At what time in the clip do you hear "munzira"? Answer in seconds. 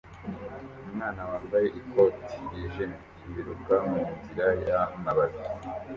3.89-4.45